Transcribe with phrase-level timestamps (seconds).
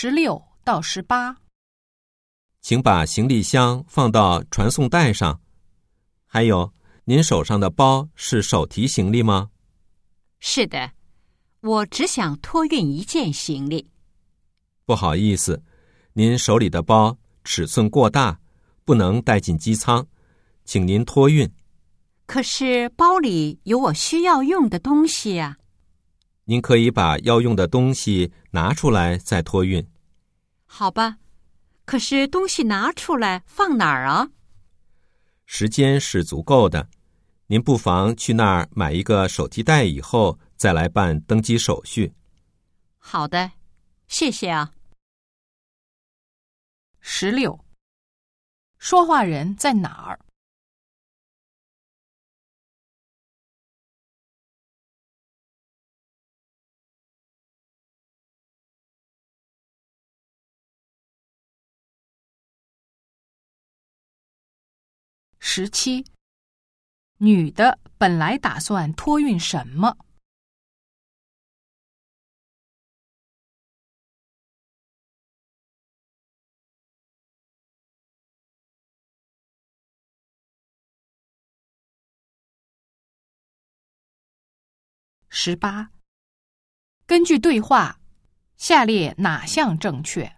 [0.00, 1.38] 十六到十八。
[2.60, 5.40] 请把行李箱放到传送带上。
[6.24, 9.50] 还有，您手上的包是手提行李吗？
[10.38, 10.92] 是的，
[11.62, 13.88] 我只想托运一件行李。
[14.84, 15.64] 不好意思，
[16.12, 18.38] 您手里的包尺寸过大，
[18.84, 20.06] 不能带进机舱，
[20.64, 21.50] 请您托运。
[22.24, 25.58] 可是包里有我需要用的东西呀。
[26.50, 29.86] 您可以把要用的东西拿出来再托运。
[30.64, 31.18] 好吧，
[31.84, 34.30] 可是东西拿出来放哪儿啊？
[35.44, 36.88] 时间是足够的，
[37.48, 42.14] 您不妨去那儿买一个手提袋，以后再来办登机手续。
[42.96, 43.52] 好的，
[44.06, 44.72] 谢谢啊。
[47.00, 47.62] 十六，
[48.78, 50.18] 说话人在哪儿？
[65.60, 66.04] 十七，
[67.16, 69.98] 女的本来打算托运什么？
[85.28, 85.90] 十八，
[87.04, 87.98] 根据对话，
[88.56, 90.37] 下列哪项正确？